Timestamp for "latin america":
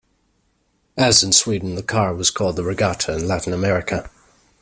3.27-4.09